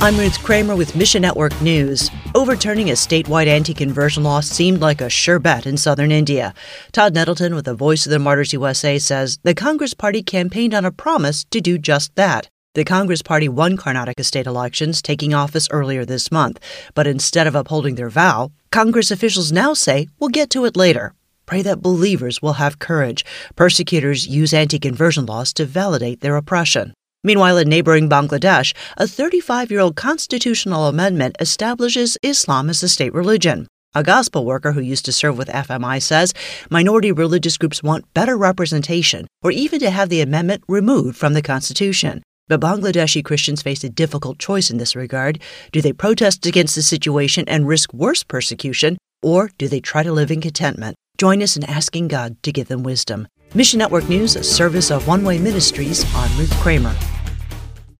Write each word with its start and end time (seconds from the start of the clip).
I'm 0.00 0.18
Ruth 0.18 0.42
Kramer 0.42 0.76
with 0.76 0.96
Mission 0.96 1.22
Network 1.22 1.58
News. 1.62 2.10
Overturning 2.34 2.90
a 2.90 2.92
statewide 2.92 3.46
anti 3.46 3.72
conversion 3.72 4.22
law 4.22 4.40
seemed 4.40 4.80
like 4.80 5.00
a 5.00 5.08
sure 5.08 5.38
bet 5.38 5.66
in 5.66 5.78
southern 5.78 6.12
India. 6.12 6.52
Todd 6.92 7.14
Nettleton 7.14 7.54
with 7.54 7.64
the 7.64 7.74
Voice 7.74 8.04
of 8.04 8.10
the 8.10 8.18
Martyrs 8.18 8.52
USA 8.52 8.98
says 8.98 9.38
the 9.44 9.54
Congress 9.54 9.94
Party 9.94 10.22
campaigned 10.22 10.74
on 10.74 10.84
a 10.84 10.92
promise 10.92 11.44
to 11.44 11.60
do 11.60 11.78
just 11.78 12.14
that. 12.16 12.48
The 12.74 12.84
Congress 12.84 13.22
Party 13.22 13.48
won 13.48 13.76
Karnataka 13.78 14.24
state 14.24 14.46
elections, 14.46 15.00
taking 15.00 15.32
office 15.32 15.68
earlier 15.70 16.04
this 16.04 16.30
month. 16.30 16.60
But 16.94 17.06
instead 17.06 17.46
of 17.46 17.54
upholding 17.54 17.94
their 17.94 18.10
vow, 18.10 18.50
Congress 18.70 19.10
officials 19.10 19.52
now 19.52 19.72
say 19.72 20.08
we'll 20.18 20.28
get 20.28 20.50
to 20.50 20.66
it 20.66 20.76
later. 20.76 21.14
Pray 21.46 21.62
that 21.62 21.82
believers 21.82 22.42
will 22.42 22.54
have 22.54 22.78
courage. 22.78 23.24
Persecutors 23.56 24.26
use 24.26 24.52
anti 24.52 24.78
conversion 24.78 25.24
laws 25.24 25.52
to 25.54 25.64
validate 25.64 26.20
their 26.20 26.36
oppression. 26.36 26.92
Meanwhile, 27.24 27.58
in 27.58 27.68
neighboring 27.68 28.08
Bangladesh, 28.08 28.74
a 28.96 29.08
35 29.08 29.70
year 29.70 29.80
old 29.80 29.96
constitutional 29.96 30.86
amendment 30.86 31.36
establishes 31.40 32.18
Islam 32.22 32.70
as 32.70 32.82
a 32.82 32.88
state 32.88 33.14
religion. 33.14 33.66
A 33.96 34.02
gospel 34.02 34.44
worker 34.44 34.72
who 34.72 34.80
used 34.80 35.04
to 35.06 35.12
serve 35.12 35.38
with 35.38 35.48
FMI 35.48 36.02
says 36.02 36.34
minority 36.68 37.12
religious 37.12 37.56
groups 37.56 37.82
want 37.82 38.12
better 38.12 38.36
representation 38.36 39.26
or 39.42 39.52
even 39.52 39.80
to 39.80 39.90
have 39.90 40.08
the 40.08 40.20
amendment 40.20 40.64
removed 40.68 41.16
from 41.16 41.32
the 41.32 41.42
Constitution. 41.42 42.22
But 42.48 42.60
Bangladeshi 42.60 43.24
Christians 43.24 43.62
face 43.62 43.84
a 43.84 43.88
difficult 43.88 44.38
choice 44.38 44.68
in 44.68 44.76
this 44.76 44.94
regard. 44.94 45.40
Do 45.72 45.80
they 45.80 45.92
protest 45.92 46.44
against 46.44 46.74
the 46.74 46.82
situation 46.82 47.44
and 47.48 47.66
risk 47.66 47.94
worse 47.94 48.22
persecution, 48.22 48.98
or 49.22 49.50
do 49.56 49.66
they 49.66 49.80
try 49.80 50.02
to 50.02 50.12
live 50.12 50.30
in 50.30 50.42
contentment? 50.42 50.96
Join 51.16 51.40
us 51.40 51.56
in 51.56 51.64
asking 51.64 52.08
God 52.08 52.42
to 52.42 52.52
give 52.52 52.68
them 52.68 52.82
wisdom. 52.82 53.28
Mission 53.54 53.78
Network 53.78 54.08
News, 54.08 54.34
a 54.34 54.42
service 54.42 54.90
of 54.90 55.06
One 55.06 55.24
Way 55.24 55.38
Ministries, 55.38 56.04
on 56.16 56.28
Ruth 56.36 56.52
Kramer. 56.60 56.94